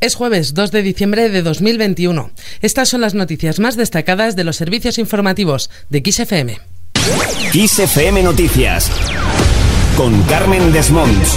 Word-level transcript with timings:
Es 0.00 0.14
jueves 0.14 0.54
2 0.54 0.70
de 0.70 0.82
diciembre 0.82 1.28
de 1.28 1.42
2021. 1.42 2.30
Estas 2.62 2.88
son 2.88 3.00
las 3.00 3.14
noticias 3.14 3.58
más 3.58 3.76
destacadas 3.76 4.36
de 4.36 4.44
los 4.44 4.54
servicios 4.54 4.96
informativos 4.96 5.70
de 5.88 6.02
XFM. 6.08 6.60
XFM 7.52 8.22
Noticias 8.22 8.92
con 9.96 10.22
Carmen 10.22 10.72
Desmonts. 10.72 11.36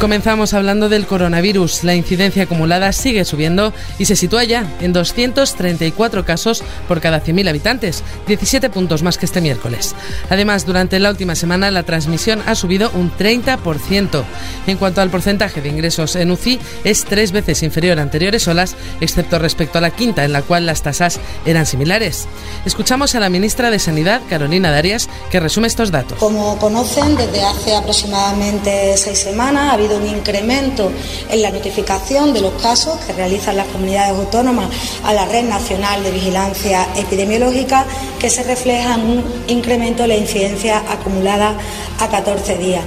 Comenzamos 0.00 0.52
hablando 0.52 0.90
del 0.90 1.06
coronavirus. 1.06 1.82
La 1.82 1.94
incidencia 1.94 2.42
acumulada 2.42 2.92
sigue 2.92 3.24
subiendo 3.24 3.72
y 3.98 4.04
se 4.04 4.14
sitúa 4.14 4.44
ya 4.44 4.70
en 4.80 4.92
234 4.92 6.22
casos 6.22 6.62
por 6.86 7.00
cada 7.00 7.24
100.000 7.24 7.48
habitantes, 7.48 8.04
17 8.26 8.68
puntos 8.68 9.02
más 9.02 9.16
que 9.16 9.24
este 9.24 9.40
miércoles. 9.40 9.94
Además, 10.28 10.66
durante 10.66 10.98
la 10.98 11.08
última 11.08 11.34
semana 11.34 11.70
la 11.70 11.82
transmisión 11.82 12.42
ha 12.46 12.54
subido 12.54 12.90
un 12.90 13.10
30%. 13.10 14.24
En 14.66 14.76
cuanto 14.76 15.00
al 15.00 15.08
porcentaje 15.08 15.62
de 15.62 15.70
ingresos 15.70 16.14
en 16.14 16.30
UCI, 16.30 16.60
es 16.84 17.06
tres 17.06 17.32
veces 17.32 17.62
inferior 17.62 17.98
a 17.98 18.02
anteriores 18.02 18.46
olas, 18.48 18.76
excepto 19.00 19.38
respecto 19.38 19.78
a 19.78 19.80
la 19.80 19.92
quinta, 19.92 20.26
en 20.26 20.32
la 20.32 20.42
cual 20.42 20.66
las 20.66 20.82
tasas 20.82 21.20
eran 21.46 21.64
similares. 21.64 22.28
Escuchamos 22.66 23.14
a 23.14 23.20
la 23.20 23.30
ministra 23.30 23.70
de 23.70 23.78
Sanidad, 23.78 24.20
Carolina 24.28 24.70
Darias, 24.70 25.08
que 25.30 25.40
resume 25.40 25.68
estos 25.68 25.90
datos. 25.90 26.18
Como 26.18 26.58
conocen, 26.58 27.16
desde 27.16 27.42
hace 27.42 27.74
aproximadamente 27.74 28.94
seis 28.98 29.20
semanas 29.20 29.85
ha 29.88 29.96
un 29.96 30.06
incremento 30.06 30.90
en 31.30 31.42
la 31.42 31.50
notificación 31.50 32.32
de 32.32 32.40
los 32.40 32.52
casos 32.60 32.98
que 33.06 33.12
realizan 33.12 33.56
las 33.56 33.66
comunidades 33.68 34.10
autónomas 34.10 34.68
a 35.04 35.12
la 35.12 35.26
Red 35.26 35.44
Nacional 35.44 36.02
de 36.02 36.10
Vigilancia 36.10 36.88
Epidemiológica, 36.96 37.86
que 38.18 38.30
se 38.30 38.42
refleja 38.42 38.94
en 38.94 39.00
un 39.02 39.24
incremento 39.48 40.02
de 40.02 40.08
la 40.08 40.16
incidencia 40.16 40.82
acumulada 40.88 41.56
a 42.00 42.08
14 42.08 42.58
días. 42.58 42.82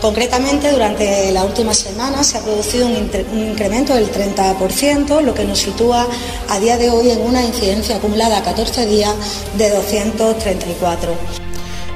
Concretamente, 0.00 0.70
durante 0.70 1.30
la 1.32 1.44
última 1.44 1.74
semana 1.74 2.24
se 2.24 2.38
ha 2.38 2.40
producido 2.40 2.86
un, 2.86 2.96
incremento 3.50 3.94
del 3.94 4.10
30%, 4.10 5.20
lo 5.20 5.34
que 5.34 5.44
nos 5.44 5.58
sitúa 5.58 6.06
a 6.48 6.58
día 6.58 6.76
de 6.78 6.90
hoy 6.90 7.10
en 7.10 7.20
una 7.20 7.44
incidencia 7.44 7.96
acumulada 7.96 8.38
a 8.38 8.42
14 8.42 8.86
días 8.86 9.14
de 9.56 9.70
234. 9.70 11.49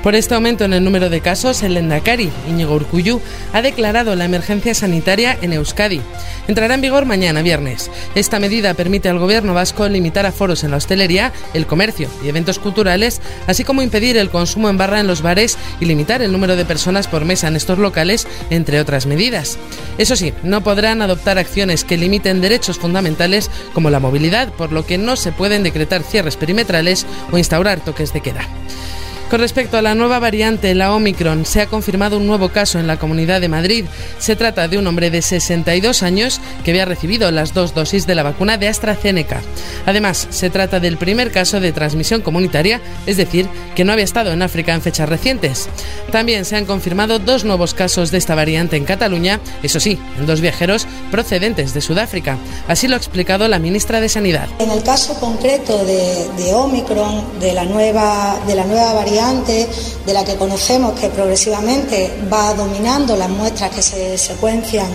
Por 0.05 0.15
este 0.15 0.35
aumento 0.35 0.67
en 0.67 0.75
el 0.75 0.85
número 0.85 1.09
de 1.09 1.23
casos, 1.23 1.63
el 1.63 1.79
Endacari, 1.79 2.31
Íñigo 2.47 2.75
Urcuyu, 2.75 3.23
ha 3.55 3.63
declarado 3.63 4.15
la 4.15 4.27
emergencia 4.27 4.75
sanitaria 4.75 5.39
en 5.41 5.55
Euskadi. 5.55 6.03
Entrará 6.47 6.75
en 6.75 6.83
vigor 6.83 7.07
mañana, 7.07 7.41
viernes. 7.41 7.91
Esta 8.15 8.39
medida 8.39 8.75
permite 8.75 9.09
al 9.09 9.19
gobierno 9.19 9.55
vasco 9.55 9.89
limitar 9.89 10.27
aforos 10.27 10.63
en 10.63 10.73
la 10.73 10.77
hostelería, 10.77 11.33
el 11.55 11.67
comercio 11.67 12.11
y 12.23 12.29
eventos 12.29 12.59
culturales, 12.59 13.23
así 13.47 13.65
como 13.65 13.81
impedir 13.81 14.19
el 14.19 14.29
consumo 14.29 14.69
en 14.69 14.77
barra 14.77 15.01
en 15.01 15.07
los 15.07 15.23
bares 15.23 15.57
y 15.81 15.87
limitar 15.87 16.21
el 16.21 16.33
número 16.33 16.55
de 16.55 16.67
personas 16.67 17.09
por 17.09 17.25
mesa 17.25 17.49
en 17.49 17.57
estos 17.57 17.79
locales, 17.79 18.29
entre 18.51 18.81
otras 18.81 19.07
medidas. 19.07 19.57
Eso 19.97 20.17
sí, 20.17 20.35
no 20.43 20.63
podrán 20.63 21.01
adoptar 21.01 21.39
acciones 21.39 21.83
que 21.83 21.97
limiten 21.97 22.43
derechos 22.43 22.79
fundamentales 22.79 23.51
como 23.73 23.89
la 23.89 24.01
movilidad, 24.01 24.53
por 24.53 24.71
lo 24.71 24.85
que 24.85 24.99
no 24.99 25.17
se 25.17 25.33
pueden 25.33 25.63
decretar 25.63 26.03
cierres 26.03 26.37
perimetrales 26.37 27.07
o 27.33 27.39
instaurar 27.39 27.81
toques 27.81 28.13
de 28.13 28.21
queda. 28.21 28.47
Con 29.31 29.41
respecto 29.41 29.79
a 29.79 29.83
la 29.83 29.95
nueva 29.95 30.19
variante, 30.19 30.75
la 30.75 30.93
Omicron, 30.95 31.47
se 31.47 31.61
ha 31.61 31.67
confirmado 31.67 32.19
un 32.19 32.27
nuevo 32.27 32.51
caso 32.51 32.79
en 32.79 32.87
la 32.87 32.99
Comunidad 32.99 33.41
de 33.41 33.49
Madrid. 33.49 33.87
Se 34.19 34.37
trata 34.37 34.69
de 34.69 34.79
un 34.79 34.87
hombre 34.87 35.11
de 35.11 35.23
62 35.23 36.03
años 36.03 36.41
que 36.63 36.71
había 36.71 36.85
recibido 36.85 37.31
las 37.31 37.55
dos 37.55 37.75
dosis 37.75 38.07
de 38.07 38.15
la 38.15 38.23
vacuna 38.23 38.59
de 38.59 38.69
AstraZeneca. 38.69 39.41
Además, 39.87 40.29
se 40.31 40.51
trata 40.51 40.79
del 40.79 40.99
primer 40.99 41.33
caso 41.33 41.59
de 41.59 41.73
transmisión 41.73 42.21
comunitaria, 42.21 42.81
es 43.07 43.17
decir, 43.17 43.49
que 43.75 43.85
no 43.85 43.93
había 43.93 44.05
estado 44.05 44.31
en 44.31 44.43
África 44.43 44.75
en 44.75 44.83
fechas 44.83 45.09
recientes. 45.09 45.69
También 46.13 46.45
se 46.45 46.57
han 46.57 46.67
confirmado 46.67 47.19
dos 47.19 47.45
nuevos 47.45 47.75
casos 47.75 48.11
de 48.11 48.19
esta 48.19 48.35
variante 48.35 48.77
en 48.77 48.85
Cataluña, 48.85 49.41
eso 49.63 49.81
sí, 49.81 49.99
en 50.19 50.27
dos 50.27 50.43
viajeros 50.43 50.87
procedentes 51.11 51.73
de 51.75 51.81
Sudáfrica. 51.81 52.37
Así 52.69 52.89
lo 52.89 52.95
ha 52.95 52.99
explicado 52.99 53.49
la 53.49 53.59
ministra 53.59 54.01
de 54.01 54.09
Sanidad. 54.09 54.49
En 54.59 54.71
el 54.71 54.83
caso 54.83 55.19
concreto 55.19 55.85
de, 55.85 56.53
Omicron, 56.55 57.41
de 57.41 57.53
la 57.53 57.65
nueva, 57.65 58.39
de 58.47 58.55
la 58.55 58.65
nueva 58.65 58.93
variante, 58.93 59.14
de 59.15 60.13
la 60.13 60.25
que 60.25 60.35
conocemos 60.35 60.99
que 60.99 61.09
progresivamente 61.09 62.11
va 62.33 62.53
dominando 62.55 63.17
las 63.17 63.31
muestras 63.31 63.71
que 63.71 63.81
se 63.81 64.19
secuencian 64.19 64.89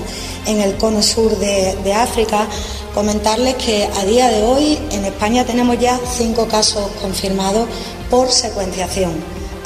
en 0.46 0.60
el 0.60 0.76
cono 0.76 1.02
sur 1.02 1.38
de, 1.38 1.94
África, 1.94 2.46
comentarles 2.94 3.56
que 3.56 3.86
a 3.86 4.04
día 4.04 4.28
de 4.28 4.44
hoy 4.44 4.78
en 4.92 5.06
España 5.06 5.46
tenemos 5.46 5.80
ya 5.80 5.98
cinco 6.18 6.50
casos 6.50 6.84
confirmados 7.02 7.70
por 8.10 8.30
secuenciación. 8.30 9.14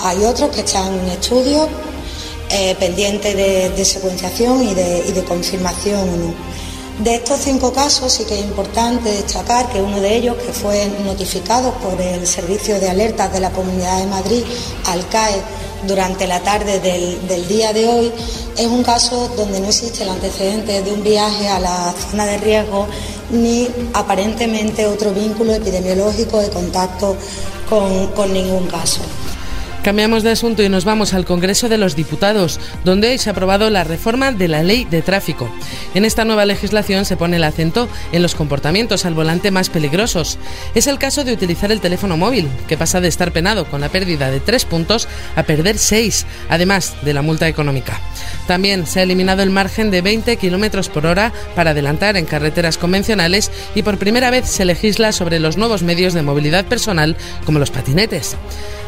Hay 0.02 0.24
otros 0.24 0.52
que 0.52 0.62
están 0.62 0.94
en 1.00 1.08
estudio 1.08 1.68
eh, 2.52 2.76
pendientes 2.80 3.36
de, 3.36 3.86
secuenciación 3.86 4.62
y 4.70 4.76
de, 4.76 5.04
y 5.08 5.14
de 5.14 5.24
confirmación 5.24 6.36
de 7.00 7.16
estos 7.16 7.40
cinco 7.40 7.74
casos 7.74 8.14
sí 8.14 8.24
que 8.24 8.40
es 8.40 8.46
importante 8.46 9.10
destacar 9.10 9.68
que 9.70 9.82
uno 9.82 10.00
de 10.00 10.16
ellos, 10.16 10.38
que 10.38 10.54
fue 10.54 10.88
notificado 11.04 11.74
por 11.76 12.00
el 12.00 12.28
Servicio 12.28 12.80
de 12.80 12.90
Alertas 12.90 13.34
de 13.34 13.40
la 13.40 13.50
Comunidad 13.50 13.98
de 14.00 14.06
Madrid 14.06 14.44
al 14.86 15.08
CAE 15.10 15.42
durante 15.88 16.28
la 16.28 16.40
tarde 16.42 16.80
del, 16.80 17.48
día 17.48 17.74
de 17.74 17.88
hoy, 17.88 18.12
es 18.58 18.68
un 18.68 18.84
caso 18.84 19.28
donde 19.36 19.60
no 19.60 19.68
existe 19.68 20.04
el 20.04 20.10
antecedente 20.10 20.82
de 20.84 20.92
un 20.92 21.04
viaje 21.04 21.48
a 21.48 21.60
la 21.60 21.94
zona 22.12 22.26
de 22.26 22.38
riesgo 22.38 22.88
ni 23.32 23.68
aparentemente 23.94 24.86
otro 24.86 25.12
vínculo 25.12 25.54
epidemiológico 25.54 26.40
de 26.40 26.50
contacto 26.50 27.16
con 27.70 28.34
ningún 28.34 28.68
caso. 28.68 29.02
Cambiamos 29.84 30.24
de 30.24 30.32
asunto 30.32 30.64
y 30.64 30.70
nos 30.70 30.86
vamos 30.86 31.14
al 31.14 31.26
Congreso 31.26 31.68
de 31.68 31.78
los 31.78 31.98
Diputados, 31.98 32.58
donde 32.86 33.10
hoy 33.10 33.18
se 33.18 33.30
ha 33.30 33.34
aprobado 33.34 33.70
la 33.70 33.84
reforma 33.84 34.32
de 34.32 34.48
la 34.48 34.64
ley 34.64 34.86
de 34.86 35.02
tráfico. 35.02 35.50
En 35.94 36.06
esta 36.06 36.24
nueva 36.24 36.46
legislación 36.46 37.04
se 37.04 37.18
pone 37.18 37.36
el 37.36 37.44
acento 37.44 37.90
en 38.14 38.22
los 38.22 38.34
comportamientos 38.34 39.04
al 39.04 39.14
volante 39.14 39.52
más 39.52 39.70
peligrosos. 39.70 40.40
Es 40.74 40.88
el 40.88 41.00
caso 41.00 41.26
de 41.26 41.34
utilizar 41.34 41.70
el 41.70 41.82
teléfono 41.82 42.16
móvil, 42.16 42.48
que 42.70 42.78
pasa 42.78 43.02
de 43.02 43.10
estar 43.10 43.34
penado 43.34 43.66
con 43.66 43.82
la 43.82 43.90
pérdida 43.90 44.32
de 44.32 44.40
tres 44.40 44.64
puntos 44.64 45.10
a 45.36 45.44
perder 45.44 45.78
seis, 45.78 46.26
además 46.48 46.96
de 47.02 47.14
la 47.14 47.22
multa 47.22 47.50
económica. 47.50 48.00
También 48.48 48.88
se 48.88 49.02
ha 49.02 49.04
eliminado 49.04 49.44
el 49.44 49.50
margen 49.50 49.92
de 49.92 50.02
20 50.02 50.38
kilómetros 50.38 50.88
por 50.88 51.06
hora 51.06 51.34
para 51.56 51.72
adelantar 51.72 52.16
en 52.16 52.26
carreteras 52.26 52.78
convencionales 52.78 53.52
y 53.76 53.84
por 53.84 53.98
primera 53.98 54.32
vez 54.32 54.50
se 54.50 54.64
legisla 54.64 55.12
sobre 55.12 55.42
los 55.42 55.58
nuevos 55.58 55.84
medios 55.84 56.14
de 56.14 56.22
movilidad 56.22 56.64
personal 56.66 57.18
como 57.46 57.60
los 57.60 57.70
patinetes. 57.70 58.38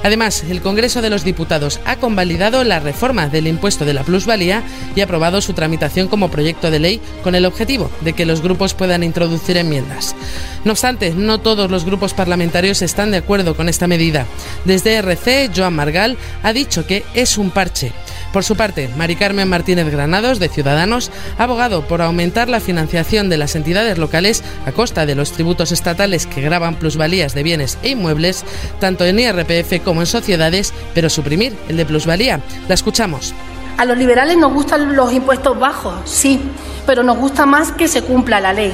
Además, 0.03 0.43
el 0.47 0.61
Congreso 0.61 0.84
de 0.85 1.09
los 1.09 1.23
Diputados 1.23 1.79
ha 1.83 1.95
convalidado 1.95 2.63
la 2.63 2.79
reforma 2.79 3.27
del 3.27 3.47
impuesto 3.47 3.85
de 3.85 3.93
la 3.93 4.03
plusvalía 4.03 4.61
y 4.95 5.01
ha 5.01 5.05
aprobado 5.05 5.41
su 5.41 5.53
tramitación 5.53 6.07
como 6.07 6.29
proyecto 6.29 6.69
de 6.69 6.77
ley 6.77 7.01
con 7.23 7.33
el 7.33 7.45
objetivo 7.45 7.89
de 8.01 8.13
que 8.13 8.27
los 8.27 8.41
grupos 8.41 8.75
puedan 8.75 9.01
introducir 9.01 9.57
enmiendas. 9.57 10.15
No 10.63 10.73
obstante, 10.73 11.11
no 11.15 11.39
todos 11.39 11.71
los 11.71 11.85
grupos 11.85 12.13
parlamentarios 12.13 12.83
están 12.83 13.09
de 13.09 13.17
acuerdo 13.17 13.55
con 13.55 13.67
esta 13.67 13.87
medida. 13.87 14.27
Desde 14.63 14.93
RC, 14.95 15.49
Joan 15.55 15.73
Margal 15.73 16.17
ha 16.43 16.53
dicho 16.53 16.85
que 16.85 17.03
es 17.15 17.39
un 17.39 17.49
parche. 17.49 17.91
Por 18.35 18.43
su 18.43 18.57
parte, 18.57 18.89
Mari 18.97 19.15
Carmen 19.15 19.47
Martínez 19.47 19.89
Granados, 19.89 20.39
de 20.39 20.49
Ciudadanos, 20.49 21.09
ha 21.37 21.43
abogado 21.43 21.87
por 21.87 22.01
aumentar 22.01 22.49
la 22.49 22.59
financiación 22.59 23.29
de 23.29 23.37
las 23.37 23.55
entidades 23.55 23.97
locales 23.97 24.43
a 24.65 24.73
costa 24.73 25.05
de 25.05 25.15
los 25.15 25.31
tributos 25.31 25.71
estatales 25.71 26.27
que 26.27 26.41
graban 26.41 26.75
plusvalías 26.75 27.33
de 27.33 27.43
bienes 27.43 27.77
e 27.81 27.91
inmuebles, 27.91 28.43
tanto 28.81 29.05
en 29.05 29.19
IRPF 29.19 29.81
como 29.85 30.01
en 30.01 30.07
sociedades, 30.07 30.73
pero 30.93 31.09
suprimir 31.09 31.55
el 31.69 31.77
de 31.77 31.85
plusvalía. 31.85 32.41
La 32.67 32.73
escuchamos. 32.73 33.33
A 33.77 33.85
los 33.85 33.97
liberales 33.97 34.35
nos 34.35 34.51
gustan 34.51 34.97
los 34.97 35.13
impuestos 35.13 35.57
bajos, 35.57 35.93
sí, 36.03 36.41
pero 36.85 37.03
nos 37.03 37.17
gusta 37.17 37.45
más 37.45 37.71
que 37.71 37.87
se 37.87 38.01
cumpla 38.01 38.41
la 38.41 38.51
ley, 38.51 38.73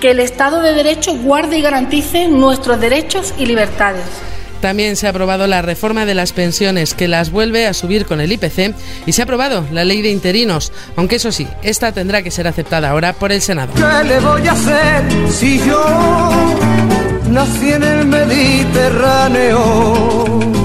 que 0.00 0.10
el 0.10 0.18
Estado 0.18 0.60
de 0.60 0.72
Derecho 0.72 1.14
guarde 1.14 1.56
y 1.56 1.62
garantice 1.62 2.26
nuestros 2.26 2.80
derechos 2.80 3.32
y 3.38 3.46
libertades. 3.46 4.27
También 4.60 4.96
se 4.96 5.06
ha 5.06 5.10
aprobado 5.10 5.46
la 5.46 5.62
reforma 5.62 6.04
de 6.04 6.14
las 6.14 6.32
pensiones 6.32 6.94
que 6.94 7.08
las 7.08 7.30
vuelve 7.30 7.66
a 7.66 7.74
subir 7.74 8.06
con 8.06 8.20
el 8.20 8.32
IPC 8.32 8.74
y 9.06 9.12
se 9.12 9.22
ha 9.22 9.24
aprobado 9.24 9.64
la 9.72 9.84
ley 9.84 10.02
de 10.02 10.10
interinos, 10.10 10.72
aunque 10.96 11.16
eso 11.16 11.32
sí, 11.32 11.46
esta 11.62 11.92
tendrá 11.92 12.22
que 12.22 12.30
ser 12.30 12.48
aceptada 12.48 12.90
ahora 12.90 13.12
por 13.12 13.32
el 13.32 13.40
Senado. 13.40 13.72
¿Qué 13.74 14.08
le 14.08 14.20
voy 14.20 14.46
a 14.46 14.52
hacer 14.52 15.04
si 15.30 15.58
yo 15.58 15.84
nací 17.30 17.72
en 17.72 17.82
el 17.82 18.06
Mediterráneo? 18.06 20.57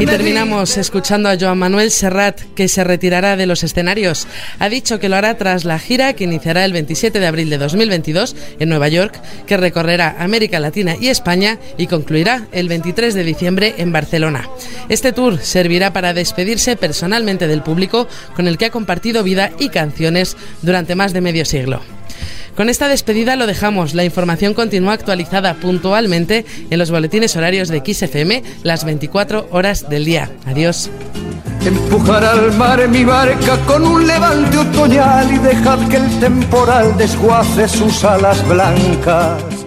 Y 0.00 0.06
terminamos 0.06 0.76
escuchando 0.76 1.28
a 1.28 1.36
Joan 1.38 1.56
Manuel 1.56 1.92
Serrat, 1.92 2.40
que 2.56 2.66
se 2.66 2.82
retirará 2.82 3.36
de 3.36 3.46
los 3.46 3.62
escenarios. 3.62 4.26
Ha 4.58 4.68
dicho 4.68 4.98
que 4.98 5.08
lo 5.08 5.14
hará 5.14 5.36
tras 5.36 5.64
la 5.64 5.78
gira 5.78 6.14
que 6.14 6.24
iniciará 6.24 6.64
el 6.64 6.72
27 6.72 7.20
de 7.20 7.26
abril 7.28 7.48
de 7.48 7.58
2022 7.58 8.34
en 8.58 8.68
Nueva 8.68 8.88
York, 8.88 9.20
que 9.46 9.56
recorrerá 9.56 10.16
América 10.18 10.58
Latina 10.58 10.96
y 11.00 11.08
España 11.08 11.58
y 11.78 11.86
concluirá 11.86 12.48
el 12.50 12.68
23 12.68 13.14
de 13.14 13.22
diciembre 13.22 13.74
en 13.78 13.92
Barcelona. 13.92 14.48
Este 14.88 15.12
tour 15.12 15.38
servirá 15.38 15.92
para 15.92 16.12
despedirse 16.12 16.74
personalmente 16.74 17.46
del 17.46 17.62
público 17.62 18.08
con 18.34 18.48
el 18.48 18.58
que 18.58 18.66
ha 18.66 18.70
compartido 18.70 19.22
vida 19.22 19.52
y 19.60 19.68
canciones 19.68 20.36
durante 20.62 20.96
más 20.96 21.12
de 21.12 21.20
medio 21.20 21.44
siglo. 21.44 21.80
Con 22.60 22.68
esta 22.68 22.88
despedida 22.88 23.36
lo 23.36 23.46
dejamos. 23.46 23.94
La 23.94 24.04
información 24.04 24.52
continúa 24.52 24.92
actualizada 24.92 25.54
puntualmente 25.54 26.44
en 26.68 26.78
los 26.78 26.90
boletines 26.90 27.34
horarios 27.34 27.70
de 27.70 27.78
XFM 27.78 28.42
las 28.64 28.84
24 28.84 29.48
horas 29.50 29.88
del 29.88 30.04
día. 30.04 30.30
Adiós. 30.44 30.90
Empujar 31.64 32.22
al 32.22 32.52
mar 32.58 32.86
mi 32.86 33.02
barca 33.02 33.56
con 33.66 33.86
un 33.86 34.06
levante 34.06 34.58
otoñal 34.58 35.32
y 35.32 35.38
dejar 35.38 35.88
que 35.88 35.96
el 35.96 36.20
temporal 36.20 36.94
desguace 36.98 37.66
sus 37.66 38.04
alas 38.04 38.46
blancas 38.46 39.59